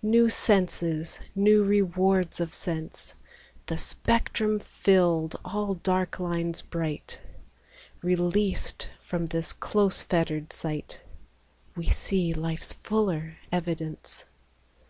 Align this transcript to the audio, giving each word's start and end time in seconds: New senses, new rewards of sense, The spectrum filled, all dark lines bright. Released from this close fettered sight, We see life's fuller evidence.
New 0.00 0.30
senses, 0.30 1.20
new 1.34 1.62
rewards 1.62 2.40
of 2.40 2.54
sense, 2.54 3.12
The 3.66 3.76
spectrum 3.76 4.58
filled, 4.58 5.36
all 5.44 5.74
dark 5.74 6.18
lines 6.18 6.62
bright. 6.62 7.20
Released 8.02 8.88
from 9.04 9.26
this 9.26 9.52
close 9.52 10.02
fettered 10.02 10.50
sight, 10.50 11.02
We 11.76 11.90
see 11.90 12.32
life's 12.32 12.72
fuller 12.72 13.36
evidence. 13.52 14.24